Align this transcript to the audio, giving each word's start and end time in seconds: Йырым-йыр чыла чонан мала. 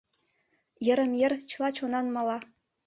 Йырым-йыр 0.85 1.33
чыла 1.49 1.69
чонан 1.77 2.07
мала. 2.15 2.37